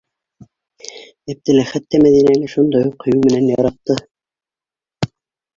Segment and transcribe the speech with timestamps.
[1.33, 3.99] Әптеләхәт тә Мәҙинәне шундай уҡ һөйөү менән яратты.